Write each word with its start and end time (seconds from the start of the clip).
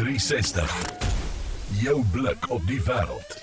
360. 0.00 0.86
Jou 1.82 2.04
blik 2.12 2.46
op 2.48 2.62
die 2.64 2.80
wêreld. 2.86 3.34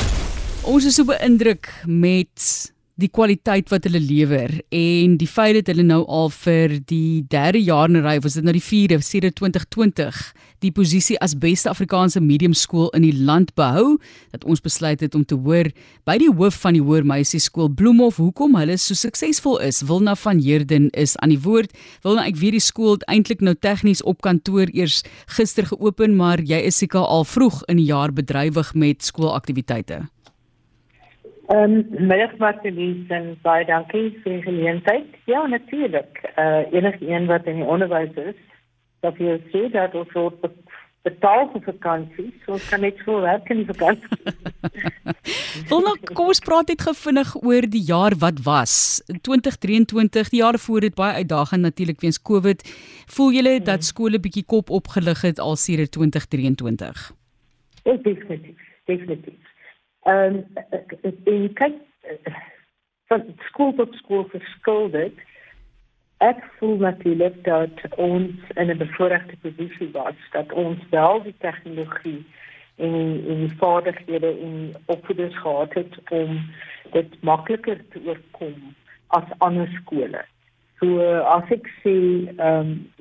Ons 0.65 0.87
is 0.89 0.95
so 0.97 1.05
beïndruk 1.05 1.69
met 1.85 2.71
die 2.97 3.09
kwaliteit 3.13 3.69
wat 3.69 3.85
hulle 3.85 3.99
lewer 4.01 4.49
en 4.73 5.17
die 5.21 5.29
feit 5.29 5.59
dat 5.59 5.69
hulle 5.69 5.85
nou 5.85 5.99
al 6.09 6.31
vir 6.33 6.79
die 6.89 7.21
derde 7.29 7.61
jaar 7.61 7.89
in 7.89 7.97
'n 7.97 8.05
ry, 8.05 8.19
was 8.19 8.33
dit 8.33 8.43
nou 8.43 8.53
die 8.53 8.61
4de 8.61 8.97
sedert 9.01 9.35
2020, 9.35 10.33
die 10.59 10.71
posisie 10.71 11.17
as 11.21 11.35
beste 11.37 11.69
Afrikaanse 11.69 12.19
mediumskool 12.19 12.89
in 12.97 13.03
die 13.03 13.13
land 13.13 13.53
behou, 13.55 13.99
dat 14.31 14.43
ons 14.43 14.61
besluit 14.61 14.99
het 14.99 15.15
om 15.15 15.25
te 15.25 15.35
hoor 15.35 15.69
by 16.05 16.17
die 16.17 16.31
hoof 16.31 16.55
van 16.55 16.73
die 16.73 16.81
Hoër 16.81 17.05
Meisie 17.05 17.39
Skool 17.39 17.69
Bloemhof 17.69 18.17
hoekom 18.17 18.55
hulle 18.55 18.77
so 18.77 18.93
suksesvol 18.93 19.59
is. 19.59 19.83
Wilna 19.83 20.15
van 20.15 20.39
Heerden 20.39 20.89
is 20.89 21.15
aan 21.17 21.29
die 21.29 21.41
woord. 21.41 21.71
Wilna, 22.03 22.25
ek 22.25 22.37
weet 22.37 22.57
die 22.57 22.59
skool 22.59 22.97
het 22.97 23.05
eintlik 23.07 23.41
nou 23.41 23.53
tegnies 23.53 24.01
op 24.01 24.21
kantoor 24.21 24.67
eers 24.73 25.03
gister 25.27 25.65
geopen, 25.65 26.15
maar 26.15 26.41
jy 26.41 26.57
is 26.65 26.77
seker 26.77 27.05
al 27.05 27.25
vroeg 27.25 27.63
in 27.67 27.77
die 27.77 27.89
jaar 27.93 28.11
bedrywig 28.11 28.73
met 28.73 29.03
skoolaktiwiteite. 29.03 30.07
Ehm 31.47 31.73
um, 31.73 32.07
middag 32.07 32.37
Martelies 32.37 33.07
en 33.07 33.37
baie 33.41 33.65
dankie 33.65 34.09
vir 34.23 34.33
die 34.33 34.41
geleentheid. 34.43 35.13
Ja, 35.31 35.45
natuurlik. 35.47 36.19
Eh 36.35 36.43
uh, 36.43 36.73
enige 36.73 37.07
een 37.07 37.25
wat 37.25 37.45
in 37.45 37.61
die 37.61 37.69
onderwys 37.75 38.15
is, 38.15 38.35
dat 38.99 39.17
jy 39.17 39.37
sê 39.53 39.69
dat 39.71 39.95
ons 39.95 40.11
word 40.11 40.43
betaal 41.07 41.47
vir 41.53 41.63
vakansie, 41.69 42.27
so 42.43 42.59
kan 42.69 42.83
net 42.83 42.99
so 43.05 43.21
werk 43.23 43.47
in 43.53 43.63
die 43.63 43.69
vakansie. 43.69 44.35
Wil 45.69 45.83
nou 45.87 45.95
kom 46.11 46.33
ons 46.33 46.43
praat 46.43 46.67
net 46.71 46.83
gevinnig 46.83 47.33
oor 47.39 47.67
die 47.71 47.83
jaar 47.87 48.15
wat 48.19 48.43
was. 48.43 48.75
2023, 49.07 50.35
die 50.35 50.43
jaar 50.43 50.59
voor 50.59 50.83
dit 50.89 50.95
baie 50.99 51.23
uitdagend 51.23 51.63
natuurlik 51.63 52.03
weens 52.03 52.19
Covid. 52.21 52.63
Voel 53.15 53.37
julle 53.39 53.59
dat 53.59 53.83
hmm. 53.83 53.89
skole 53.91 54.19
bietjie 54.19 54.43
kop 54.43 54.69
opgelig 54.69 55.23
het 55.23 55.39
al 55.39 55.55
sedert 55.55 55.95
2023? 55.95 57.11
Ja, 57.83 57.95
definitief, 58.03 58.59
definitief. 58.91 59.55
Ehm 60.07 60.35
um, 60.35 60.45
en 61.23 61.53
kyk 61.53 61.79
van 63.07 63.23
skool 63.49 63.73
tot 63.75 63.95
skool 63.95 64.27
verskil 64.31 64.89
dit. 64.93 65.17
Ek 66.23 66.39
voel 66.57 66.77
dat 66.77 67.03
ons 67.95 68.31
in 68.55 68.71
'n 68.71 68.77
bevoordeelde 68.77 69.37
posisie 69.41 69.89
was 69.91 70.19
dat 70.31 70.53
ons 70.53 70.79
wel 70.89 71.23
die 71.23 71.35
tegnologie 71.39 72.25
en 72.75 72.95
en 73.27 73.39
die 73.43 73.57
vaardighede 73.57 74.31
en 74.39 74.75
opvoeders 74.85 75.37
gehad 75.37 75.73
het 75.73 75.93
om 76.09 76.39
dit 76.91 77.21
makliker 77.21 77.77
te 77.89 78.01
oorkom 78.05 78.75
as 79.07 79.37
ander 79.37 79.67
skole. 79.81 80.23
So 80.79 81.01
as 81.35 81.51
ek 81.51 81.67
sê 81.83 81.97
ehm 82.37 82.71
um, 82.71 82.93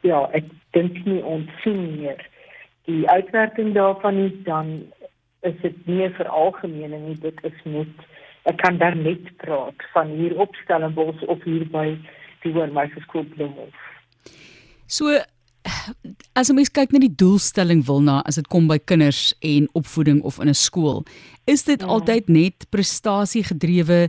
ja, 0.00 0.28
ek 0.32 0.44
dink 0.70 1.04
nie 1.04 1.22
ons 1.22 1.50
sien 1.62 2.00
meer 2.00 2.26
die 2.88 3.08
uitwerking 3.08 3.74
daarvan 3.74 4.16
nie 4.16 4.42
dan 4.42 4.92
is 5.46 5.54
dit 5.62 5.86
nie 5.86 6.08
vir 6.18 6.28
algemeen 6.28 6.94
nie 7.06 7.16
dit 7.22 7.44
is 7.44 7.58
net 7.64 8.06
ek 8.48 8.60
kan 8.62 8.78
daar 8.80 8.96
net 8.96 9.28
praat 9.42 9.82
van 9.92 10.10
hier 10.18 10.36
op 10.40 10.54
Stellenbosch 10.64 11.22
of 11.28 11.42
hier 11.44 11.66
by 11.72 11.98
die 12.44 12.52
Hoërmeister 12.54 13.02
skool 13.04 13.26
Bloemhof. 13.34 13.74
So 14.86 15.18
as 16.38 16.50
ons 16.52 16.72
kyk 16.72 16.94
na 16.94 17.02
die 17.02 17.12
doelstelling 17.12 17.82
wil 17.88 18.00
na 18.04 18.20
as 18.28 18.38
dit 18.40 18.48
kom 18.52 18.68
by 18.70 18.78
kinders 18.78 19.34
en 19.44 19.68
opvoeding 19.78 20.22
of 20.24 20.38
in 20.40 20.48
'n 20.48 20.54
skool, 20.54 21.04
is 21.46 21.64
dit 21.64 21.80
ja. 21.80 21.86
altyd 21.86 22.28
net 22.28 22.66
prestasie 22.70 23.44
gedrewe 23.44 24.08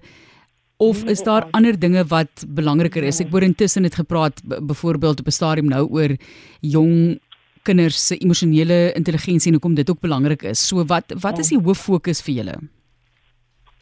of 0.77 1.03
nee, 1.03 1.11
is 1.11 1.23
daar 1.23 1.47
ander 1.51 1.75
dinge 1.75 2.05
wat 2.07 2.45
belangriker 2.47 3.03
is? 3.03 3.19
Ek 3.19 3.31
word 3.31 3.43
intussen 3.43 3.83
het 3.83 3.95
gepraat 3.95 4.39
byvoorbeeld 4.43 5.19
op 5.19 5.27
'n 5.27 5.31
stadium 5.31 5.67
nou 5.67 5.87
oor 5.91 6.15
jong 6.61 7.19
kinders 7.63 8.07
se 8.07 8.17
emosionele 8.17 8.93
intelligensie 8.95 9.51
en 9.51 9.57
hoekom 9.57 9.75
dit 9.75 9.89
ook 9.89 10.01
belangrik 10.01 10.43
is. 10.43 10.67
So 10.67 10.85
wat 10.85 11.13
wat 11.21 11.39
is 11.39 11.49
die 11.53 11.59
hoof 11.59 11.85
fokus 11.89 12.21
vir 12.25 12.33
julle? 12.41 12.55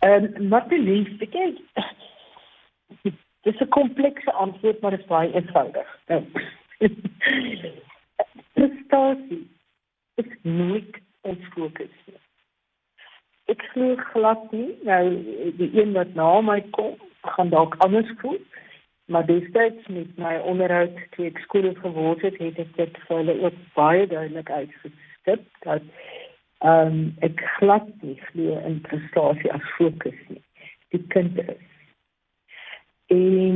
Ehm 0.06 0.28
um, 0.28 0.50
wat 0.50 0.70
die 0.70 0.82
liefste 0.82 1.26
kind. 1.26 1.60
Dis 3.48 3.62
'n 3.62 3.70
komplekse 3.70 4.32
antwoord 4.32 4.82
maar 4.82 4.92
dit 4.92 5.00
is 5.00 5.08
baie 5.08 5.34
eenvoudig. 5.34 5.88
Prestasie 8.54 9.48
is 10.16 10.32
nooit 10.42 10.96
ons 11.22 11.44
fokus 11.54 11.94
nie. 12.06 12.22
Ek 13.46 13.62
glo 13.74 13.96
glad 14.12 14.52
nie 14.52 14.76
nou 14.84 15.04
die 15.58 15.72
een 15.80 15.94
wat 15.94 16.14
na 16.16 16.42
my 16.42 16.62
kom 16.72 16.96
gaan 17.22 17.50
dalk 17.50 17.76
anders 17.86 18.12
voel. 18.22 18.40
Maar 19.08 19.26
destyds 19.26 19.88
met 19.88 20.18
my 20.18 20.36
onderhoud 20.44 20.98
toe 21.16 21.30
ek 21.30 21.38
skool 21.46 21.70
geword 21.80 22.22
het, 22.28 22.40
het 22.44 22.58
ek 22.60 22.74
dit 22.76 22.98
vir 23.06 23.20
hulle 23.22 23.36
ook 23.40 23.60
baie 23.78 24.08
duidelik 24.08 24.50
uitgestip 24.52 25.46
dat 25.64 25.86
ehm 26.66 26.92
um, 26.92 26.98
ek 27.24 27.40
glad 27.60 27.88
nie 28.02 28.18
glo 28.26 28.58
in 28.68 28.82
prestasie 28.84 29.52
as 29.54 29.70
fokus 29.78 30.18
nie. 30.28 30.42
Die 30.92 31.00
kind 31.16 31.40
is. 31.40 31.70
En 33.14 33.56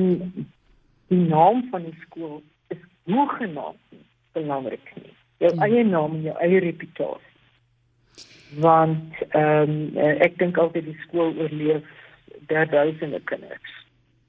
die 1.12 1.20
naam 1.20 1.66
van 1.74 1.84
die 1.90 1.98
skool 2.06 2.40
is 2.72 2.80
hoegenaamd 3.12 4.00
belangrik 4.38 4.96
nie. 5.02 5.12
Jou 5.44 5.52
hmm. 5.52 5.68
eie 5.68 5.84
naam 5.84 6.16
en 6.16 6.26
jou 6.30 6.38
eie 6.48 6.64
reputasie. 6.70 7.36
Want 8.64 9.20
ehm 9.28 9.76
um, 9.76 10.02
ek 10.30 10.40
dink 10.40 10.64
altyd 10.64 10.88
die 10.94 11.00
skool 11.04 11.36
oorleef 11.36 11.96
derduisende 12.48 13.20
kinders 13.28 13.81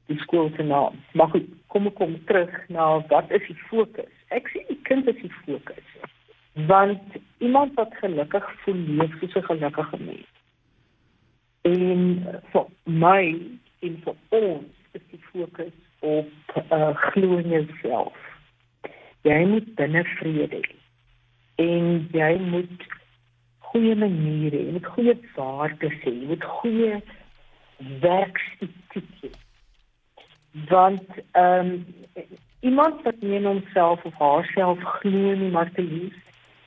die 0.07 0.19
skool 0.19 0.51
se 0.57 0.63
naam. 0.63 0.99
Maar 1.13 1.29
goed, 1.29 1.49
kom 1.67 1.87
ek 1.87 1.97
kom 2.01 2.17
terug 2.29 2.53
na 2.69 2.89
wat 3.13 3.31
is 3.31 3.45
die 3.49 3.59
fokus? 3.69 4.11
Ek 4.35 4.49
sê 4.53 4.65
die 4.69 4.81
kind 4.89 5.09
is 5.11 5.19
die 5.23 5.33
fokus. 5.45 5.89
Want 6.69 7.19
iemand 7.39 7.77
wat 7.81 7.95
gelukkig 8.01 8.49
voel 8.65 8.81
leef 8.99 9.15
soos 9.21 9.37
'n 9.41 9.49
gelukkige 9.51 9.99
mens. 9.99 10.31
En 11.63 12.03
vir 12.53 12.67
my 12.85 13.25
en 13.87 13.95
vir 14.05 14.17
ons 14.29 14.71
is 14.93 15.05
die 15.11 15.23
fokus 15.31 15.77
op 16.01 16.31
uh, 16.73 16.97
glo 16.97 17.37
in 17.37 17.49
jouself. 17.49 18.19
Jy 19.23 19.45
moet 19.47 19.75
binne 19.75 20.05
vrede 20.19 20.61
hê. 20.67 20.77
En 21.57 22.09
jy 22.13 22.33
moet 22.39 22.85
goeie 23.59 23.95
maniere 23.95 24.67
en 24.69 24.85
goeie 24.85 25.17
waardes 25.37 25.97
hê. 26.03 26.11
Jy 26.11 26.27
moet 26.35 26.45
goeie 26.45 27.01
werksetiek 28.03 29.15
hê 29.23 29.33
want 30.53 31.09
ehm 31.33 31.67
um, 31.67 31.87
iemand 32.61 33.03
wat 33.03 33.21
nie 33.21 33.35
in 33.35 33.45
homself 33.45 34.05
of 34.05 34.15
haarself 34.15 34.79
glo 34.83 35.35
nie 35.35 35.51
maar 35.51 35.71
te 35.73 35.83
lief 35.83 36.15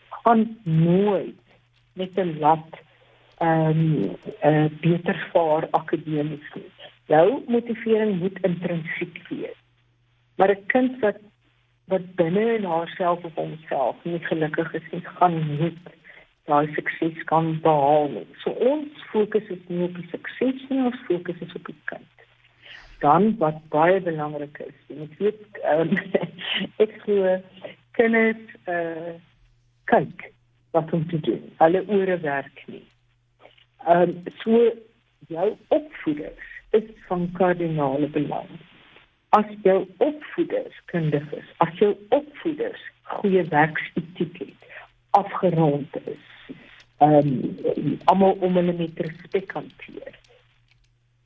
gaan 0.09 0.57
nooit 0.63 1.41
met 1.93 2.17
'n 2.19 2.39
lat 2.39 2.71
ehm 3.37 3.69
um, 3.69 4.15
uh, 4.43 4.65
beter 4.81 5.27
vaar 5.33 5.67
akademies 5.71 6.47
nie. 6.53 6.71
Jou 7.05 7.43
motivering 7.47 8.19
moet 8.19 8.39
intrinsiek 8.41 9.27
wees. 9.29 9.59
Maar 10.35 10.49
'n 10.49 10.65
kind 10.65 10.99
wat 10.99 11.19
wat 11.87 12.15
binne 12.15 12.55
in 12.55 12.63
haarself 12.63 13.23
of 13.23 13.33
homself 13.33 13.95
nie 14.03 14.19
gelukkig 14.19 14.73
is 14.73 14.87
nie, 14.91 15.01
gaan 15.01 15.57
nie 15.59 15.73
daai 16.45 16.73
sukses 16.73 17.23
kan 17.23 17.59
behaal 17.61 18.09
nie. 18.09 18.27
So 18.37 18.49
ons 18.49 18.89
fokus 19.11 19.47
is 19.47 19.63
nie 19.67 19.83
op 19.83 19.95
die 19.95 20.07
sukses 20.09 20.69
nie, 20.69 20.83
ons 20.83 21.01
fokus 21.07 21.39
is 21.39 21.55
op 21.55 21.65
die 21.65 21.81
kind 21.85 22.14
dan 22.99 23.35
wat 23.37 23.61
baie 23.69 24.01
belangrik 24.01 24.57
is. 24.57 24.75
Jy 24.87 24.97
moet 24.97 25.17
weet 25.17 25.59
um, 25.73 25.95
ek 26.83 26.97
glo 27.03 27.37
kinders 27.97 28.57
uh 28.71 29.15
kyk 29.85 30.31
wat 30.75 30.91
om 30.93 31.07
te 31.07 31.19
doen. 31.19 31.43
Hulle 31.61 31.83
ore 31.87 32.17
werk 32.19 32.63
nie. 32.71 32.83
Ehm 33.85 34.09
um, 34.09 34.23
so 34.41 34.61
jou 35.29 35.49
opvoeders 35.67 36.51
is 36.77 36.87
van 37.07 37.29
kardinale 37.37 38.07
belang. 38.07 38.49
As 39.29 39.45
jou 39.63 39.85
opvoeders 39.97 40.79
kundig 40.91 41.31
is, 41.33 41.47
as 41.57 41.73
jou 41.79 41.93
opvoeders 42.09 42.81
goeie 43.15 43.43
werksetiek 43.51 44.39
het, 44.39 44.69
afgerond 45.11 45.99
is, 46.05 46.25
ehm 46.97 47.31
um, 47.75 47.99
almal 48.11 48.37
om 48.39 48.57
hulle 48.61 48.73
met 48.73 49.05
respek 49.07 49.51
hanteer. 49.51 50.19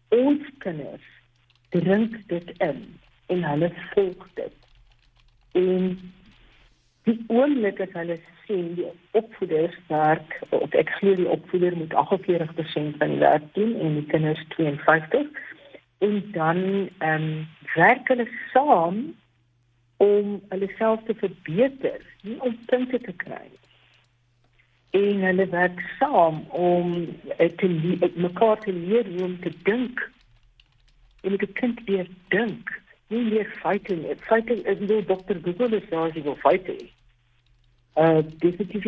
Ons 0.10 0.45
kinders 0.65 1.07
drink 1.69 2.16
dit 2.27 2.54
in 2.57 2.81
en 3.27 3.44
hulle 3.44 3.71
volg 3.94 4.27
dit. 4.33 4.56
En 5.51 5.98
die 7.04 7.18
oomblik 7.27 7.80
as 7.81 7.94
hulle 7.98 8.18
sien 8.45 8.74
die 8.77 8.89
opvoeders 9.18 9.77
werk 9.88 10.39
of 10.50 10.74
ek 10.77 10.92
glo 10.98 11.16
die 11.16 11.30
opvoeder 11.30 11.77
moet 11.77 11.94
48% 11.94 12.98
van 13.01 13.16
die 13.16 13.24
werk 13.24 13.48
doen 13.54 13.75
en 13.80 14.01
die 14.01 14.07
kinders 14.12 14.44
52 14.57 15.30
en 16.00 16.21
dan 16.31 16.62
ehm 16.98 17.24
um, 17.24 17.48
werk 17.75 18.07
hulle 18.07 18.27
saam 18.54 19.01
om 20.00 20.38
hulle 20.50 20.69
self 20.77 21.01
te 21.06 21.13
verbeter, 21.19 22.00
nie 22.24 22.38
om 22.39 22.56
punte 22.65 23.00
te 23.04 23.13
kry 23.24 23.42
nie. 23.44 23.65
En 25.00 25.25
hulle 25.27 25.45
werk 25.51 25.81
saam 26.00 26.39
om 26.56 26.94
te 27.38 27.68
mekaar 28.15 28.60
te 28.63 28.74
leer 28.74 29.12
hoe 29.12 29.25
om 29.27 29.36
te 29.44 29.51
dink 29.68 30.01
en 31.24 31.36
ek 31.36 31.50
kind 31.60 31.81
weer 31.89 32.07
dink 32.36 32.71
nie 33.10 33.25
meer 33.31 33.50
feite 33.63 33.95
nie 33.95 34.16
feite 34.30 34.62
is 34.74 34.80
nie 34.80 35.01
dokter 35.06 35.42
Google 35.44 35.77
is 35.81 35.89
daar 35.89 36.10
as 36.10 36.18
jy 36.18 36.24
wil 36.27 36.39
feite 36.45 36.77
uh 38.00 38.21
definitief 38.44 38.86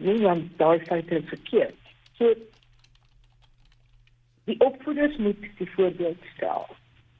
nie 0.00 0.20
want 0.22 0.50
daai 0.58 0.78
feite 0.86 1.16
is 1.16 1.28
verkeerd. 1.28 1.78
So 2.18 2.34
die 4.44 4.58
opvoeders 4.64 5.16
moet 5.16 5.48
die 5.58 5.70
voorbeeld 5.70 6.22
stel. 6.34 6.68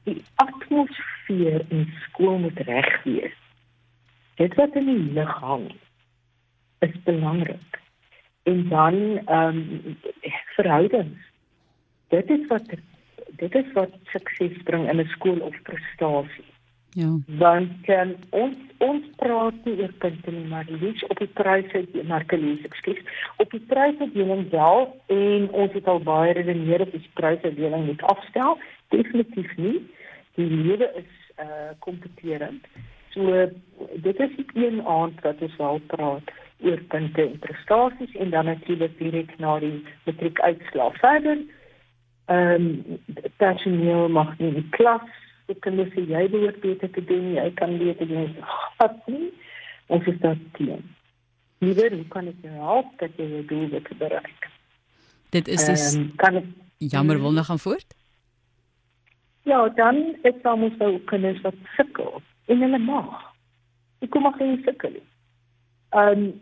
Die 0.03 0.23
atmosfeer 0.35 1.65
in 1.69 1.85
skool 2.05 2.39
moet 2.45 2.59
reg 2.69 3.03
wees. 3.03 3.35
Dit 4.35 4.55
wat 4.55 4.75
in 4.79 4.85
die 4.85 5.13
lug 5.17 5.33
hang 5.43 5.67
is 6.79 6.95
belangrik. 7.03 7.81
En 8.43 8.69
dan 8.69 8.95
ehm 9.25 9.59
um, 9.59 9.97
verhoudings. 10.55 11.27
Dit 12.07 12.29
is 12.29 12.47
wat 12.47 12.71
dit 13.37 13.55
is 13.55 13.71
wat 13.73 13.91
sukses 14.13 14.63
bring 14.63 14.89
in 14.89 14.99
'n 14.99 15.07
skool 15.07 15.39
of 15.39 15.61
prestasie. 15.61 16.49
Ja. 16.89 17.17
Want 17.25 17.87
um, 17.87 18.15
ons 18.29 18.55
ons 18.77 19.03
praat 19.15 19.65
nie 19.67 19.75
oor 19.81 19.91
punte 20.01 20.31
nie, 20.31 20.45
maar 20.47 20.65
lees 20.67 21.03
op 21.11 21.19
die 21.19 21.27
pryse, 21.27 21.83
maar 22.07 22.23
lees, 22.31 22.61
ekskuus, 22.63 23.01
op 23.37 23.51
die 23.51 23.61
prysedeling 23.67 24.49
wel 24.49 24.87
en 25.07 25.49
ons 25.51 25.73
het 25.73 25.87
al 25.87 25.99
baie 25.99 26.33
redeneer 26.33 26.81
op 26.81 26.91
die 26.91 27.09
prysedeling 27.13 27.85
moet 27.85 28.01
afstel. 28.01 28.57
Definitief 28.95 29.51
nie. 29.57 29.77
Die 30.39 30.47
lewe 30.47 30.91
is 30.95 31.11
uh 31.39 31.71
kompeterend. 31.79 32.65
So 33.13 33.49
dit 33.93 34.19
is 34.19 34.31
een 34.53 34.81
aand 34.85 35.21
wat 35.21 35.41
ons 35.41 35.55
wel 35.55 35.79
praat 35.87 36.31
oor 36.63 36.81
punte 36.87 37.21
en 37.21 37.39
prestasies 37.39 38.15
en 38.15 38.29
dan 38.29 38.45
natuurlik 38.45 38.97
direk 38.97 39.37
na 39.37 39.59
die 39.59 39.85
matriekuitslae 40.05 40.91
verder. 40.99 41.37
Ehm 42.29 42.69
um, 42.69 42.99
personeel 43.41 44.09
mag 44.13 44.37
nie 44.37 44.51
in 44.51 44.61
die 44.61 44.69
klas 44.77 45.07
kan 45.57 45.75
net 45.75 45.93
sê 45.95 46.03
jy 46.05 46.27
behoort 46.29 46.59
beter 46.61 46.91
te 46.93 47.01
doen, 47.09 47.33
jy 47.33 47.47
kan 47.57 47.77
beter 47.81 48.07
doen. 48.07 48.35
Wat 48.77 48.97
nie? 49.09 49.31
Ons 49.89 50.05
is 50.11 50.19
daar 50.21 50.37
teen. 50.57 50.83
Liewer, 51.59 51.91
hoe 51.91 52.07
kan 52.13 52.29
ek 52.29 52.43
jou 52.45 52.53
help 52.53 52.91
dat 53.01 53.17
jy 53.17 53.25
jou 53.33 53.45
doel 53.49 53.81
bereik? 53.97 54.49
Dit 55.33 55.47
is 55.47 55.67
is 55.69 55.95
um, 55.97 56.11
kan 56.21 56.37
ek 56.39 56.45
jammer 56.77 57.19
wil 57.21 57.33
nog 57.33 57.49
gaan 57.49 57.59
voort? 57.59 57.95
Ja, 59.49 59.67
dan 59.75 60.15
is 60.21 60.37
daar 60.43 60.57
mos 60.57 60.79
ook 60.79 61.05
kinders 61.05 61.41
wat 61.41 61.57
sukkel 61.75 62.21
en 62.45 62.61
hulle 62.61 62.79
mag. 62.79 63.09
Ek 63.99 64.09
kom 64.13 64.23
maar 64.23 64.37
geen 64.37 64.61
sukkel 64.65 64.93
nie. 64.99 65.07
Um 65.89 66.33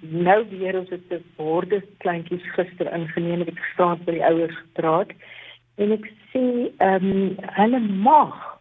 nou 0.00 0.44
weer 0.50 0.78
ons 0.78 0.90
het 0.90 1.12
'n 1.12 1.24
borde 1.36 1.82
kleintjies 1.98 2.44
gister 2.56 2.92
ingeneem 2.92 3.40
en 3.40 3.48
ek 3.48 3.64
staan 3.72 3.98
by 4.04 4.12
die 4.12 4.24
ouers 4.24 4.56
gepraat 4.56 5.10
en 5.76 5.92
ek 5.92 6.12
ehm 6.32 6.72
um, 6.78 7.36
hulle 7.38 7.78
mag 7.78 8.60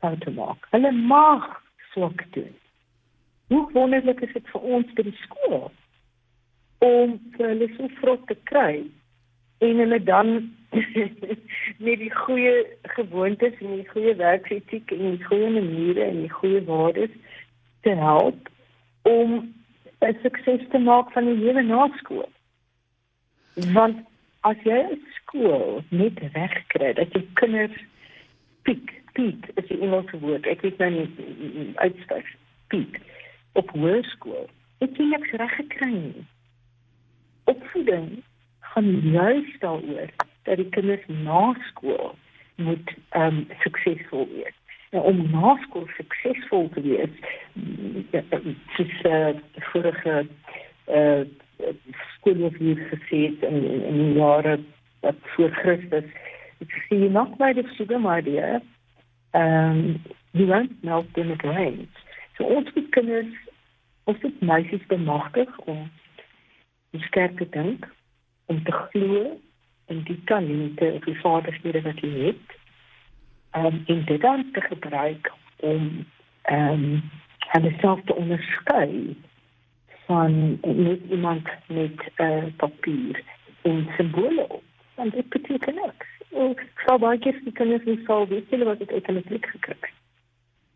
foute 0.00 0.30
maak. 0.30 0.66
Hulle 0.70 0.92
mag 0.92 1.62
swak 1.92 2.24
doen. 2.32 2.54
Hoe 3.48 3.72
wonderlik 3.72 4.20
is 4.20 4.32
dit 4.32 4.48
vir 4.52 4.60
ons 4.60 4.92
by 4.96 5.02
die 5.02 5.18
skool 5.22 5.70
om 6.84 7.18
hulle 7.38 7.68
so 7.76 7.88
vrot 8.00 8.26
te 8.26 8.36
kry 8.50 8.84
en 9.64 9.82
hulle 9.82 10.00
dan 10.04 10.32
met 11.86 11.98
die 12.02 12.14
goeie 12.14 12.54
gewoontes 12.96 13.60
en 13.60 13.76
die 13.76 13.88
goeie 13.88 14.14
werksetiek 14.20 14.90
en 14.96 15.16
die 15.16 15.28
goeie 15.28 15.50
maniere 15.50 16.08
en 16.08 16.20
die 16.24 16.34
goeie 16.40 16.64
waardes 16.68 17.14
te 17.86 17.94
help 18.00 18.50
om 19.04 19.54
'n 20.00 20.16
sukses 20.22 20.68
te 20.70 20.78
maak 20.78 21.12
van 21.12 21.24
die 21.24 21.38
lewe 21.44 21.62
na 21.62 21.88
skool. 21.96 22.28
Want 23.54 23.96
as 24.40 24.56
jy 24.64 24.98
skool 25.16 25.82
net 25.88 26.18
reg 26.32 26.54
kry 26.66 26.92
dat 26.92 27.12
jy 27.12 27.22
kinders 27.40 27.76
piek, 28.62 28.92
piek 29.12 29.48
is 29.54 29.68
die 29.68 29.80
Engelse 29.80 30.18
woord. 30.20 30.46
Ek 30.46 30.60
weet 30.60 30.78
nou 30.78 30.90
nie 30.90 31.72
uitspreek 31.74 32.28
piek 32.72 33.00
op 33.52 33.70
hoërskool. 33.70 34.48
Ek 34.84 34.90
het 34.90 34.98
niks 34.98 35.30
reg 35.40 35.56
gekry. 35.60 35.96
Opvoeding 37.44 38.22
gaan 38.74 38.90
juist 39.00 39.60
daaroor 39.60 40.10
dat 40.44 40.56
die 40.60 40.68
kinders 40.76 41.06
na 41.06 41.54
skool 41.70 42.14
moet 42.56 42.94
ehm 43.10 43.40
um, 43.40 43.46
suksesvol 43.62 44.28
wees. 44.32 44.58
Nou, 44.94 45.02
om 45.10 45.24
na 45.32 45.56
skool 45.64 45.88
suksesvol 45.96 46.68
te 46.74 46.82
wees, 46.84 47.14
dis 48.76 48.92
uh, 49.10 49.32
vorige 49.72 50.20
uh, 50.86 51.24
skool 52.16 52.44
of 52.46 52.56
hier 52.62 52.78
gesê 52.90 53.24
in, 53.26 53.64
in 53.64 53.82
in 53.90 53.98
die 53.98 54.12
jare 54.18 54.58
wat 55.00 55.18
voor 55.34 55.50
Christus 55.50 56.06
ek 56.64 56.76
sê 56.88 56.98
nog 57.16 57.34
by 57.40 57.52
die 57.56 57.66
sugar 57.76 58.00
my 58.00 58.20
dear 58.26 58.60
um 59.40 59.80
you 60.32 60.46
won't 60.50 60.74
melt 60.82 61.18
in 61.20 61.32
the 61.32 61.38
grains 61.42 62.04
so 62.36 62.48
ons 62.58 62.70
moet 62.74 62.90
kinders 62.96 63.34
ons 64.10 64.20
moet 64.22 64.40
meisies 64.52 64.86
bemagtig 64.92 65.58
om 65.74 65.84
sterk 67.08 67.36
te 67.40 67.48
dink 67.58 67.88
om 68.52 68.62
te 68.64 68.76
glo 68.80 69.24
in 69.92 70.04
die 70.08 70.20
talente 70.30 70.92
of 70.98 71.08
die 71.10 71.18
vaardighede 71.22 71.84
wat 71.88 72.04
jy 72.06 72.12
het 72.28 72.58
um 73.56 73.82
en 73.86 74.04
dit 74.04 74.20
dan 74.20 74.50
te 74.52 74.60
gebruik 74.60 75.32
om 75.56 76.06
um 76.50 77.02
hulle 77.38 77.74
self 77.80 78.00
te 78.04 78.14
onderskei 78.14 79.16
van 80.06 80.58
net 80.62 81.00
iemand 81.10 81.48
met 81.66 82.10
uh, 82.16 82.44
papier 82.56 83.22
en 83.62 83.88
simbole 83.96 84.48
op. 84.48 84.62
Want 84.94 85.12
dit 85.12 85.28
beteken 85.28 85.74
niks. 85.74 86.06
Ik 86.50 86.72
zou 86.86 86.98
bij 86.98 87.18
keer 87.18 87.40
die 87.44 87.52
kennis 87.52 87.84
niet 87.84 88.06
zo 88.06 88.26
weten 88.26 88.64
wat 88.64 88.80
ik 88.80 88.90
uiteindelijk 88.90 89.46
gekregen 89.46 89.88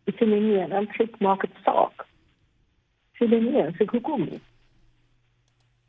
Ik 0.03 0.15
zeg 0.17 0.27
niet, 0.27 0.69
dan 0.69 0.87
zeg 0.87 1.07
ik, 1.07 1.19
maak 1.19 1.41
het 1.41 1.51
zaak. 1.63 2.05
Ik 3.11 3.29
zeg 3.29 3.39
niet, 3.39 3.75
zeg 3.77 3.89
hoe 3.89 4.01
kom 4.01 4.23
je? 4.23 4.39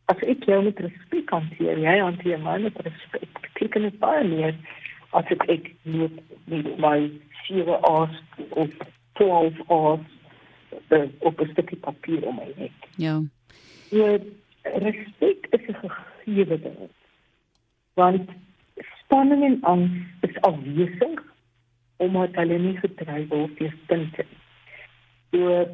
Als 0.04 0.18
ik 0.18 0.44
jou 0.44 0.64
met 0.64 0.78
respect 0.78 1.30
hanteer, 1.30 1.78
jij 1.78 1.98
hanteer 1.98 2.40
mij 2.40 2.58
met 2.58 2.76
respect, 2.76 3.40
betekent 3.40 3.84
het 3.84 3.98
baie 3.98 4.28
meer 4.28 4.54
als 5.10 5.30
ik, 5.30 5.42
ik 5.42 5.74
niet 5.82 6.20
met 6.44 6.78
mijn 6.78 7.20
7 7.42 7.82
A's 7.82 8.22
of 8.48 8.68
12 9.12 9.70
A's 9.70 9.98
uh, 10.88 11.02
op 11.18 11.40
'n 11.40 11.50
stukkie 11.50 11.78
papier 11.78 12.26
om 12.26 12.34
my 12.34 12.52
nek. 12.56 12.72
Ja. 12.96 13.22
So 13.90 14.18
respek 14.62 15.46
is 15.50 15.66
'n 15.66 15.90
gegeewe 15.90 16.60
ding. 16.60 16.90
Want 17.94 18.30
spanning 19.02 19.44
en 19.44 19.58
angs 19.60 19.90
is 20.20 20.40
afwesig 20.40 21.22
omdat 21.96 22.34
hulle 22.34 22.58
nie 22.58 22.76
gedryf 22.76 23.28
word 23.28 23.58
deur 23.58 23.74
punte. 23.86 24.24
So 25.30 25.66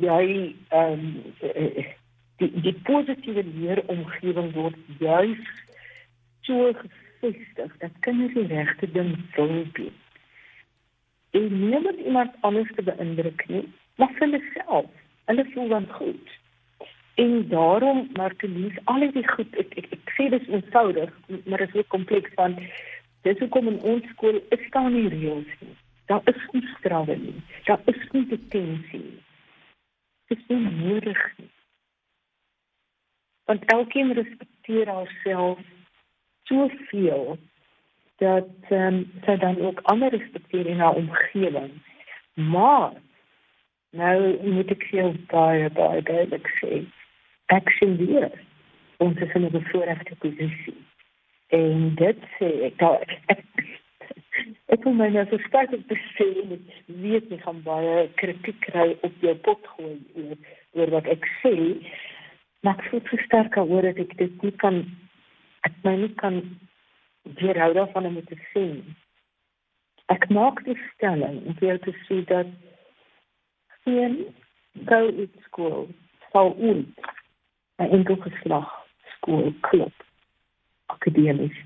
jy 0.00 0.54
ehm 0.68 0.92
um, 0.92 1.22
die 2.36 2.60
die 2.60 2.74
positiewe 2.82 3.44
leeromgewing 3.44 4.52
word 4.52 4.76
juis 4.98 5.42
so 6.40 6.72
gefestig 7.22 7.76
dat 7.78 7.98
kinders 8.00 8.34
die 8.34 8.46
regte 8.46 8.90
ding 8.90 9.16
wil 9.34 9.64
doen. 9.72 9.94
En 11.30 11.48
nie 11.68 11.80
net 11.80 11.98
iemand 12.04 12.34
anders 12.40 12.70
te 12.74 12.82
beïndruk 12.82 13.44
nie, 13.48 13.64
maar 13.96 14.10
vir 14.16 14.26
hulle 14.26 14.42
self. 14.54 14.90
Hulle 15.30 15.44
voel 15.54 15.68
dan 15.68 15.86
goed. 15.98 16.38
En 17.14 17.48
daarom 17.48 18.08
Martelies, 18.18 18.76
al 18.84 19.06
die 19.14 19.28
goed 19.28 19.56
ek 19.62 19.76
ek, 19.80 19.88
ek 19.98 20.14
sê 20.16 20.28
dis 20.32 20.48
eenvoudig, 20.48 21.12
maar 21.46 21.62
dit 21.64 21.68
is 21.68 21.80
ook 21.80 21.92
kompleks 21.94 22.34
want 22.40 22.60
dis 23.26 23.38
hoekom 23.38 23.68
in 23.70 23.80
ons 23.94 24.06
skool 24.14 24.40
is 24.56 24.64
daar 24.74 24.90
nie 24.90 25.08
reëls 25.12 25.52
nie. 25.60 25.76
Daar 26.10 26.24
is 26.32 26.40
nie 26.52 26.64
strawe 26.76 27.16
nie. 27.16 27.36
Daar 27.68 27.80
is 27.92 28.00
nie 28.12 28.24
detensie 28.32 29.02
nie. 29.02 29.20
Dit 30.32 30.40
is 30.40 30.48
nie 30.48 30.72
nodig 30.80 31.20
nie. 31.38 31.50
Want 33.46 33.64
elkeen 33.74 34.12
respekteer 34.16 34.88
haarself 34.88 35.60
soveel 36.52 37.38
dat 38.22 38.70
um, 38.70 39.00
sy 39.24 39.36
dan 39.42 39.58
ook 39.60 39.80
ander 39.90 40.12
respekteer 40.14 40.66
in 40.66 40.78
haar 40.78 40.94
omgewing. 40.94 41.72
Maar 42.34 42.92
Nou 43.92 44.38
moet 44.48 44.70
ek 44.72 44.86
jou 44.88 45.10
baie 45.28 45.68
baie 45.76 46.00
duidelik 46.08 46.46
sê. 46.56 46.78
Ek 47.52 47.68
sien 47.76 47.98
weer 48.00 48.30
ons 49.04 49.18
is 49.20 49.34
in 49.36 49.44
'n 49.44 49.52
bevoordeelde 49.52 50.16
posisie. 50.22 50.78
En 51.52 51.92
dit 52.00 52.22
sê 52.38 52.48
ek 52.68 52.78
daar 52.80 53.04
ek, 53.34 53.44
ek 54.74 54.84
wil 54.84 54.96
my 54.96 55.10
nou 55.12 55.26
verstaan 55.28 55.76
ek 55.76 55.92
sê 56.16 56.28
met 56.48 56.72
weet 57.04 57.28
nie 57.28 57.40
gaan 57.44 57.60
baie 57.68 58.08
kritiek 58.22 58.60
kry 58.64 58.96
op 59.02 59.12
jou 59.20 59.34
pot 59.44 59.68
gooi 59.76 59.98
oor, 60.16 60.40
oor 60.72 60.90
wat 60.96 61.12
ek 61.16 61.28
sê. 61.42 61.54
Maar 62.64 62.80
ek 62.80 62.88
voel 62.88 63.04
versterk 63.12 63.60
oor 63.60 63.82
dat 63.90 64.00
ek 64.06 64.16
dit 64.16 64.42
nie 64.42 64.56
kan 64.64 64.86
ek 65.68 65.74
my 65.84 65.96
nie 65.96 66.12
kan 66.20 66.42
weerhou 67.38 67.72
daarvan 67.74 68.06
om 68.06 68.20
te 68.26 68.38
sien. 68.52 68.96
Ek 70.12 70.28
maak 70.28 70.64
die 70.66 70.78
stelling 70.92 71.40
om 71.46 71.58
vir 71.60 71.68
jou 71.68 71.78
te 71.86 71.94
sê 72.06 72.20
dat 72.30 72.48
geen 73.84 74.18
go-it 74.88 75.34
skool 75.46 75.88
sal 76.32 76.54
ooit 76.56 77.10
'n 77.78 77.90
enkel 77.98 78.18
geslag 78.26 78.68
skool 79.16 79.52
klop 79.60 80.04
akademies. 80.86 81.58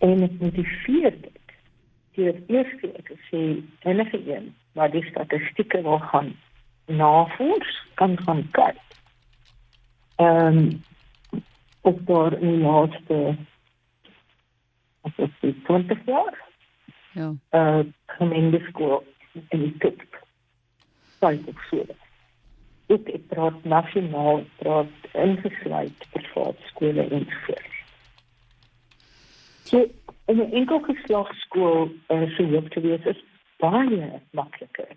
En 0.00 0.22
ek 0.22 0.34
motiveer 0.40 1.14
dit 1.22 1.46
deur 2.16 2.36
eers 2.48 2.74
te 2.80 3.16
sê 3.28 3.42
enige 3.84 4.20
een 4.34 4.54
waar 4.72 4.90
die 4.90 5.04
statistieke 5.10 5.82
wil 5.82 5.98
gaan 5.98 6.34
navors 6.86 7.86
kan 7.94 8.18
gaan 8.24 8.48
kyk. 8.50 8.80
Ehm 10.16 10.58
um, 10.58 10.82
op 11.86 12.06
daar 12.06 12.32
in 12.38 12.48
die 12.50 12.62
laaste 12.62 13.36
as 15.06 15.20
ek 15.26 15.36
sê 15.40 15.52
20 15.68 16.02
jaar. 16.06 16.34
Ja. 17.14 17.28
Uh 17.50 17.84
gemengde 18.18 18.60
skool 18.68 19.04
in 19.48 19.62
die 19.66 19.76
top. 19.84 20.02
Sy 21.20 21.32
op 21.52 21.62
skool. 21.68 21.94
Ek 22.96 23.08
ek 23.14 23.28
praat 23.30 23.64
nasionaal, 23.64 24.42
praat 24.62 25.08
ingesluit 25.14 26.10
privaat 26.16 26.66
skole 26.72 27.06
en 27.06 27.30
so. 27.46 27.62
So 29.70 29.86
in 30.26 30.42
'n 30.42 30.52
enkel 30.60 30.82
geslagskool 30.90 31.90
uh, 32.10 32.26
so 32.36 32.50
hoop 32.52 32.70
te 32.70 32.80
wees 32.80 33.10
is 33.14 33.24
baie 33.62 34.22
makliker. 34.30 34.92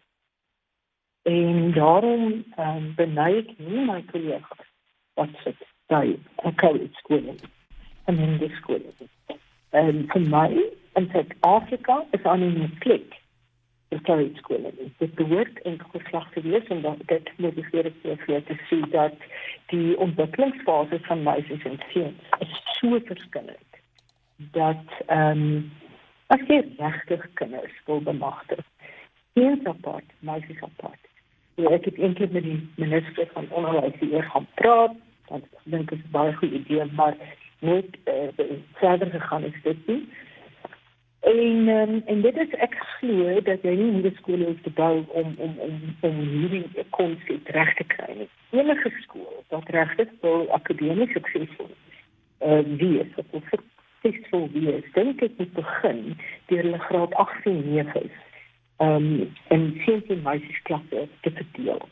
En 1.21 1.71
daarom 1.71 2.43
um, 2.57 2.93
beny 2.95 3.31
ek 3.45 3.57
nie 3.57 3.85
my 3.85 4.01
kollegas 4.11 4.69
wat 5.13 5.33
sit 5.43 5.68
'n 5.89 6.55
college 6.55 6.93
skool 6.93 7.35
en 8.05 8.17
in 8.17 8.37
die 8.37 8.51
skool. 8.55 8.81
En 9.69 10.05
vir 10.11 10.21
my 10.21 10.49
in 10.93 11.09
Suid-Afrika 11.11 12.05
is 12.11 12.23
aan 12.23 12.43
'n 12.43 12.77
vir 13.89 14.01
college 14.01 14.37
skool. 14.37 14.71
Dit 14.97 15.15
behoort 15.15 15.61
enkel 15.61 15.89
geslag 15.89 16.31
te 16.33 16.41
wees 16.41 16.67
en 16.67 16.81
dat 16.81 16.97
dit 17.05 17.31
moet 17.37 17.55
die 17.55 17.65
vir 17.71 17.91
vir 18.25 18.43
te 18.43 18.57
sien 18.69 18.85
dat 18.91 19.17
die 19.73 19.97
ontwikkelingsfase 19.97 20.99
van 20.99 21.23
meisies 21.23 21.63
en 21.63 21.79
seuns 21.93 22.21
so 22.79 22.99
verskillend 22.99 23.69
dat 24.51 24.85
ehm 25.05 25.41
um, 25.41 25.71
as 26.27 26.41
jy 26.47 26.61
regtig 26.77 27.25
kinders 27.33 27.73
wil 27.85 28.01
bemagtig. 28.01 28.59
Seuns 29.33 29.65
apart, 29.65 30.05
meisies 30.19 30.61
apart. 30.61 31.01
Ja, 31.55 31.69
ek 31.69 31.85
het 31.89 31.97
eendag 31.97 32.29
met 32.29 32.43
die 32.43 32.59
minister 32.75 33.27
van 33.33 33.49
onderwys 33.49 33.97
hier 33.99 34.23
gaan 34.23 34.47
praat, 34.61 34.93
ek 35.35 35.45
dink 35.63 35.89
dit 35.89 35.99
is 35.99 36.11
baie 36.15 36.33
goeie 36.39 36.61
idee, 36.61 36.85
maar 36.97 37.17
net 37.59 37.97
uh, 38.05 38.49
verder 38.81 39.11
gegaan 39.11 39.43
is 39.43 39.61
dit 39.63 39.87
nie. 39.87 40.01
En 41.19 41.67
um, 41.67 42.01
en 42.05 42.21
dit 42.21 42.37
is 42.37 42.53
ek 42.63 42.75
glo 42.79 43.41
dat 43.43 43.65
jy 43.67 43.73
nie 43.75 43.91
moet 43.97 44.15
skole 44.21 44.45
hoef 44.47 44.61
te 44.63 44.71
bou 44.77 45.03
om 45.21 45.33
om 45.37 45.57
om 45.65 45.75
om 46.07 46.21
hierdie 46.23 46.85
konsep 46.95 47.51
reg 47.57 47.73
te 47.75 47.85
kry 47.95 48.13
nie. 48.21 48.29
Enige 48.55 48.91
skool 49.03 49.43
wat 49.51 49.69
regtig 49.75 50.13
wil 50.23 50.47
akademies 50.55 51.11
suksesvol 51.17 51.69
uh, 51.69 52.63
wees, 52.79 53.11
of 53.19 53.35
suksesvol 53.41 54.47
wees, 54.55 54.87
dink 54.95 55.21
ek 55.27 55.35
moet 55.41 55.53
begin 55.59 56.01
deur 56.47 56.63
hulle 56.63 56.81
graad 56.87 57.19
8 57.27 57.51
en 57.51 57.61
9 57.75 58.03
is 58.05 58.25
um, 58.79 59.27
in 59.47 59.81
seuns 59.85 60.07
en 60.15 60.21
meisies 60.23 60.61
klasse 60.61 61.07
te 61.21 61.31
verdeel. 61.31 61.83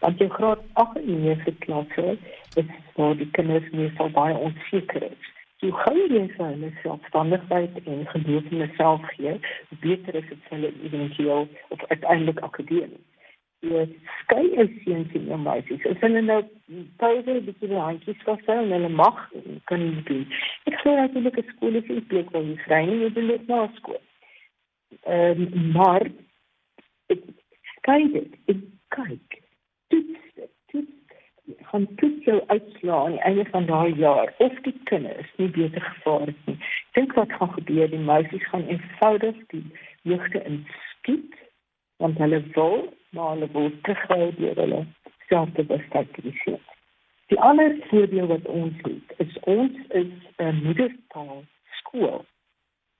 Want 0.00 0.18
jou 0.18 0.28
graad 0.30 0.60
8 0.72 1.00
en 1.02 1.22
9 1.22 1.58
klasse 1.58 2.18
is 2.54 2.68
waar 2.94 3.16
die 3.16 3.30
kinders 3.30 3.70
meestal 3.70 4.10
baie 4.10 4.36
onseker 4.36 5.02
is. 5.02 5.32
So 5.60 5.72
gou 5.72 5.96
jy 5.96 6.26
vir 6.36 6.46
hulle 6.46 6.70
selfstandigheid 6.82 7.76
en 7.84 8.02
geloof 8.12 8.48
in 8.52 8.64
hulself 8.64 9.04
gee, 9.14 9.38
beter 9.80 10.18
is 10.20 10.26
dit 10.28 10.48
hulle 10.52 10.72
eventueel 10.84 11.48
of 11.68 11.84
uiteindelik 11.88 12.42
akademies. 12.44 13.04
Ja, 13.64 13.86
skei 14.20 14.50
is 14.62 14.74
seuns 14.84 15.14
en 15.16 15.42
meisies. 15.42 15.86
As 15.88 16.02
hulle 16.04 16.20
nou 16.20 16.42
pouse 17.00 17.38
bietjie 17.46 17.70
die 17.70 17.80
handjies 17.80 18.20
vas 18.28 18.42
hou 18.50 18.58
en 18.60 18.74
hulle 18.76 18.90
mag 18.92 19.22
kan 19.70 19.80
nie 19.80 20.04
doen. 20.10 20.26
Ek 20.68 20.76
sê 20.82 20.92
natuurlik 20.98 21.40
'n 21.40 21.48
skool 21.54 21.80
is 21.80 21.88
'n 21.88 22.04
plek 22.12 22.30
waar 22.36 22.44
jy 22.44 22.58
vry 22.66 22.82
en 22.84 23.00
jy 23.00 23.10
dit 23.16 23.48
na 23.48 23.64
skool. 23.80 24.02
Ehm 25.08 25.42
um, 25.48 25.72
maar 25.72 26.04
kyk 27.88 28.12
dit, 28.12 28.32
ek 28.52 28.60
kyk. 28.92 29.45
Toets 29.88 30.34
dit, 30.34 30.50
toets. 30.66 31.58
Gaan 31.70 31.94
toets 31.94 32.24
jou 32.24 32.42
uitslaa 32.46 33.04
aan 33.04 33.16
die 33.16 33.20
einde 33.20 33.44
van 33.50 33.66
daai 33.66 33.94
jaar 33.94 34.34
of 34.38 34.60
die 34.62 34.74
kinders 34.84 35.32
nie 35.36 35.48
beter 35.48 35.80
gevaar 35.80 36.26
het 36.26 36.46
nie. 36.46 36.58
Dink 36.92 37.12
wat 37.12 37.32
gaan 37.32 37.52
gebeur, 37.52 37.90
die 37.90 37.98
meisies 37.98 38.46
gaan 38.50 38.68
eenvoudig 38.68 39.42
die 39.54 39.64
jeugte 40.02 40.42
inskiet 40.44 41.42
want 41.96 42.18
hulle 42.18 42.42
wil 42.52 42.92
maar 43.10 43.30
hulle 43.34 43.48
wil 43.52 43.70
terughou 43.82 44.32
deur 44.36 44.56
hulle 44.56 44.80
self 45.28 45.52
te 45.54 45.64
besluit. 45.64 46.72
Die 47.26 47.40
ander 47.40 47.76
voordeel 47.88 48.26
wat 48.26 48.46
ons 48.46 48.82
het, 48.82 49.14
is 49.24 49.38
ons 49.40 49.78
is 49.88 50.12
'n 50.36 50.60
moedertaal 50.62 51.44
skool. 51.78 52.24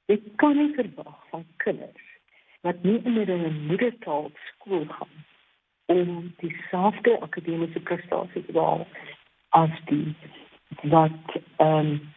Ek 0.06 0.22
kan 0.36 0.56
nie 0.56 0.74
verwag 0.74 1.18
van 1.30 1.46
kinders 1.56 2.06
wat 2.60 2.82
nie 2.82 3.00
in 3.04 3.16
hulle 3.16 3.50
moedertaal 3.50 4.30
skool 4.48 4.86
gaan 4.98 5.25
om 6.00 6.34
dieselfde 6.36 7.20
akademiese 7.20 7.80
prestasies 7.80 8.46
te 8.46 8.52
behaal 8.52 8.86
as 9.48 9.70
die 9.84 10.14
wat 10.82 11.40
ehm 11.56 11.78
um, 11.78 12.14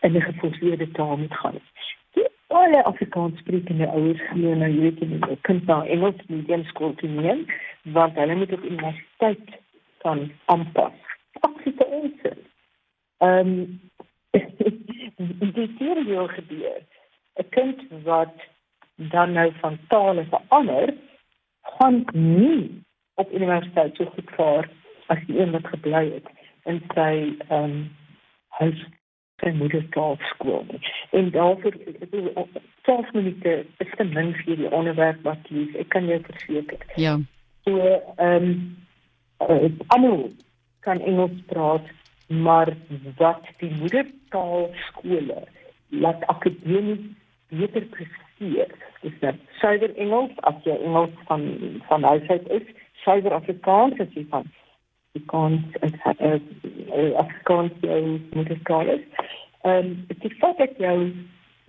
in 0.00 0.16
'n 0.16 0.20
geforseerde 0.20 0.90
taal 0.90 1.16
moet 1.16 1.34
gaan. 1.34 1.58
Die 2.14 2.26
alle 2.46 2.84
Afrikaans 2.84 3.38
sprekende 3.38 3.86
ouers 3.86 4.22
glo 4.30 4.54
nou 4.54 4.70
jy 4.70 4.80
weet 4.80 5.00
jy 5.00 5.06
moet 5.08 5.40
kind 5.40 5.66
na 5.66 5.84
Engels 5.84 6.26
medium 6.26 6.64
skool 6.64 6.94
toe 6.94 7.08
neem 7.08 7.46
want 7.82 8.14
hulle 8.14 8.34
moet 8.34 8.52
op 8.52 8.64
universiteit 8.64 9.48
kan 9.98 10.32
aanpas. 10.44 10.98
Absolute 11.40 11.86
onsin. 11.86 12.38
Ehm 13.18 13.48
um, 13.48 13.80
die 15.58 15.74
serie 15.78 16.28
gebeur. 16.28 16.80
'n 17.34 17.48
Kind 17.48 17.82
wat 18.02 18.34
dan 18.96 19.32
nou 19.32 19.52
van 19.60 19.78
tale 19.88 20.24
verander, 20.24 20.94
gaan 21.82 22.04
nie 22.12 22.82
op 23.14 23.32
universiteit 23.32 23.96
so 23.96 24.04
goed 24.14 24.30
vaar 24.36 24.70
as 25.06 25.18
die 25.26 25.38
een 25.40 25.50
wat 25.50 25.66
gebly 25.66 26.04
het 26.14 26.28
in 26.70 26.82
sy 26.94 27.12
ehm 27.48 27.64
um, 27.64 27.78
huis 28.60 28.82
sy 29.42 29.50
moedertaal 29.58 30.18
skool. 30.30 30.66
En 31.18 31.30
daarvoor 31.34 31.74
is 31.74 32.10
12 32.82 33.12
minute 33.12 33.54
is 33.82 33.94
te 33.96 34.04
min 34.04 34.34
vir 34.44 34.60
die 34.60 34.70
onderwerp 34.70 35.24
wat 35.26 35.48
jy 35.50 35.64
ek 35.82 35.88
kan 35.94 36.06
jou 36.06 36.20
verseker. 36.28 36.84
Ja. 36.96 37.16
So 37.66 37.80
ehm 37.80 38.46
um, 38.46 38.52
uh, 39.48 39.72
almal 39.96 40.30
kan 40.86 41.00
Engels 41.00 41.42
praat 41.50 41.90
maar 42.28 42.70
wat 43.18 43.50
die 43.58 43.72
moedertaal 43.80 44.70
skole 44.86 45.42
laat 45.88 46.22
akademies 46.26 47.02
beter 47.52 47.84
presteer. 47.94 48.72
Dis 49.02 49.18
net 49.20 49.38
suiwer 49.60 49.92
Engels 50.04 50.34
as 50.48 50.58
jy 50.66 50.76
Engels 50.86 51.14
van 51.28 51.44
van 51.88 52.06
huis 52.10 52.28
uit 52.28 52.48
is, 52.58 52.72
suiwer 53.04 53.36
Afrikaans 53.38 54.00
as 54.04 54.16
jy 54.16 54.24
van 54.32 54.48
Afrikaans 55.12 55.78
as 55.86 55.96
uh, 56.14 56.32
uh, 56.32 57.12
Afrikaans 57.24 57.84
jou 57.84 58.00
moedertaal 58.32 58.96
is. 58.96 59.04
Ehm 59.62 59.92
um, 59.92 60.18
die 60.24 60.34
feit 60.40 60.58
dat 60.58 60.80
jy 60.82 60.96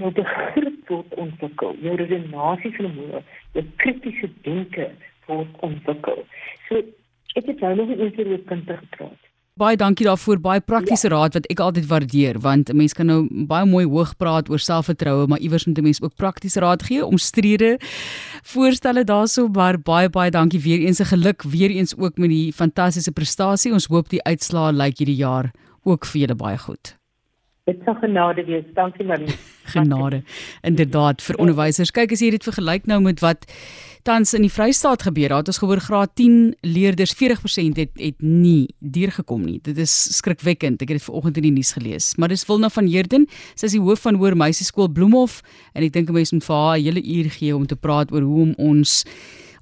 moet 0.01 0.15
begrip 0.17 0.89
word 0.89 1.19
ontwikkel, 1.21 1.75
jou 1.85 1.97
redenasie 1.99 2.71
vermoë, 2.79 3.21
jou 3.57 3.65
kritiese 3.83 4.31
denke 4.47 4.89
word 5.27 5.61
ontwikkel. 5.67 6.25
So 6.69 6.81
ek 7.39 7.51
het 7.51 7.61
nou 7.65 7.75
nog 7.75 7.93
'n 7.93 7.99
interview 8.07 8.31
met 8.37 8.49
kinders 8.49 8.79
gepraat 8.87 9.32
Baie 9.53 9.77
dankie 9.77 10.07
daarvoor, 10.07 10.39
baie 10.41 10.61
praktiese 10.65 11.05
ja. 11.05 11.11
raad 11.13 11.35
wat 11.37 11.45
ek 11.53 11.59
altyd 11.61 11.85
waardeer 11.85 12.39
want 12.41 12.71
'n 12.71 12.77
mens 12.77 12.95
kan 12.97 13.05
nou 13.05 13.27
baie 13.45 13.65
mooi 13.69 13.85
hoog 13.85 14.15
praat 14.17 14.49
oor 14.49 14.57
selfvertroue, 14.57 15.27
maar 15.27 15.37
iewers 15.37 15.67
moet 15.67 15.77
'n 15.77 15.83
mens 15.83 16.01
ook 16.01 16.15
praktiese 16.15 16.59
raad 16.59 16.81
gee 16.83 17.05
om 17.05 17.17
strede 17.17 17.77
voorstelle 18.41 19.03
daarso, 19.03 19.47
maar 19.47 19.77
baie 19.77 20.09
baie 20.09 20.31
dankie 20.31 20.59
weer 20.59 20.79
eens 20.79 20.97
se 20.97 21.05
geluk 21.05 21.43
weer 21.43 21.69
eens 21.69 21.93
ook 21.97 22.17
met 22.17 22.29
die 22.29 22.51
fantastiese 22.51 23.11
prestasie. 23.11 23.73
Ons 23.73 23.85
hoop 23.85 24.09
die 24.09 24.23
uitslaa 24.23 24.71
lyk 24.71 24.97
hierdie 24.97 25.21
jaar 25.21 25.51
ook 25.83 26.05
vir 26.05 26.21
julle 26.21 26.35
baie 26.35 26.57
goed. 26.57 26.97
Dit 27.65 27.79
sal 27.85 27.95
genade 27.95 28.43
wees. 28.45 28.65
Dankie 28.73 29.05
Marie. 29.05 29.35
genade. 29.75 30.23
Inderdaad 30.61 31.21
vir 31.21 31.37
onderwysers. 31.37 31.91
Kyk 31.91 32.11
as 32.11 32.19
jy 32.19 32.31
dit 32.31 32.43
vergelyk 32.43 32.85
nou 32.85 32.99
met 33.01 33.19
wat 33.19 33.45
tans 34.03 34.33
in 34.35 34.43
die 34.43 34.51
Vrystaat 34.51 35.05
gebeur. 35.07 35.31
Daar 35.31 35.43
het 35.43 35.49
ons 35.51 35.59
gehoor 35.61 35.79
graad 35.79 36.11
10 36.19 36.55
leerders 36.61 37.13
40% 37.15 37.79
het 37.79 37.91
het 37.99 38.21
nie 38.21 38.67
deurgekom 38.79 39.45
nie. 39.45 39.59
Dit 39.63 39.77
is 39.77 39.93
skrikwekkend. 40.17 40.81
Ek 40.83 40.91
het 40.91 40.99
dit 40.99 41.05
vanoggend 41.07 41.39
in 41.39 41.47
die 41.47 41.53
nuus 41.55 41.73
gelees. 41.77 42.13
Maar 42.19 42.33
dis 42.33 42.45
Wilna 42.47 42.69
van 42.73 42.87
Heerden, 42.87 43.27
sy 43.55 43.69
is 43.69 43.77
die 43.77 43.81
hoof 43.83 44.03
van 44.03 44.19
Hoër 44.19 44.35
Meisieskool 44.39 44.91
Bloemhof 44.91 45.39
en 45.73 45.87
ek 45.87 45.93
dink 45.93 46.09
'n 46.09 46.13
mens 46.13 46.31
moet 46.31 46.43
vir 46.43 46.55
haar 46.55 46.77
'n 46.77 46.83
hele 46.83 47.03
uur 47.03 47.29
gee 47.29 47.55
om 47.55 47.65
te 47.65 47.75
praat 47.75 48.11
oor 48.11 48.21
hoe 48.21 48.41
om 48.41 48.53
ons 48.57 49.05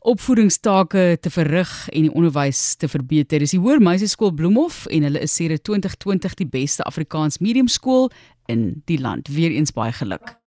opvoedingstake 0.01 1.17
te 1.21 1.29
verrig 1.29 1.89
en 1.93 2.01
die 2.01 2.13
onderwys 2.13 2.75
te 2.75 2.87
verbeter. 2.87 3.39
Dis 3.39 3.51
die 3.51 3.59
Hoër 3.59 3.79
Meisieskool 3.79 4.33
Bloemhof 4.33 4.87
en 4.87 5.03
hulle 5.03 5.19
is 5.19 5.35
sedert 5.35 5.63
2020 5.63 6.33
die 6.35 6.47
beste 6.47 6.83
Afrikaans 6.83 7.37
mediumskool 7.37 8.09
in 8.47 8.81
die 8.85 8.99
land. 8.99 9.27
Weereens 9.27 9.71
baie 9.71 9.91
geluk. 9.91 10.40